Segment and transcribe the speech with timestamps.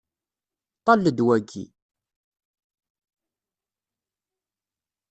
[0.79, 1.63] Ṭṭal-d waki.